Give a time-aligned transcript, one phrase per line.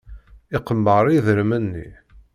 [0.57, 1.89] Iqemmer idrimen-nni.